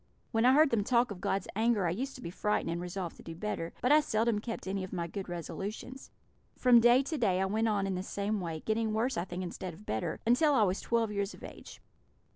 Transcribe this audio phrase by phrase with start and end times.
[0.31, 3.17] When I heard them talk of God's anger I used to be frightened, and resolved
[3.17, 6.09] to do better; but I seldom kept any of my good resolutions.
[6.57, 9.43] From day to day I went on in the same way, getting worse, I think,
[9.43, 11.81] instead of better, until I was twelve years of age.